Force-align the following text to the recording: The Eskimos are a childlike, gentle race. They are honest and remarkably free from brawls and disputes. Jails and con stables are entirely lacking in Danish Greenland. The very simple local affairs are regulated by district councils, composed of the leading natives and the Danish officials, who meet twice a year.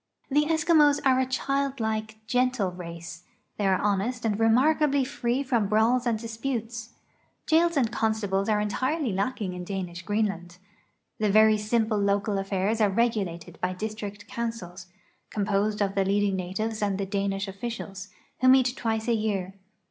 The 0.31 0.47
Eskimos 0.47 0.99
are 1.05 1.19
a 1.19 1.27
childlike, 1.27 2.17
gentle 2.25 2.71
race. 2.71 3.21
They 3.59 3.67
are 3.67 3.79
honest 3.79 4.25
and 4.25 4.39
remarkably 4.39 5.03
free 5.05 5.43
from 5.43 5.67
brawls 5.67 6.07
and 6.07 6.17
disputes. 6.17 6.93
Jails 7.45 7.77
and 7.77 7.91
con 7.91 8.15
stables 8.15 8.49
are 8.49 8.59
entirely 8.59 9.13
lacking 9.13 9.53
in 9.53 9.63
Danish 9.63 10.01
Greenland. 10.01 10.57
The 11.19 11.29
very 11.29 11.55
simple 11.59 11.99
local 11.99 12.39
affairs 12.39 12.81
are 12.81 12.89
regulated 12.89 13.59
by 13.61 13.73
district 13.73 14.25
councils, 14.27 14.87
composed 15.29 15.83
of 15.83 15.93
the 15.93 16.03
leading 16.03 16.35
natives 16.35 16.81
and 16.81 16.97
the 16.97 17.05
Danish 17.05 17.47
officials, 17.47 18.07
who 18.39 18.47
meet 18.47 18.73
twice 18.75 19.07
a 19.07 19.13
year. 19.13 19.53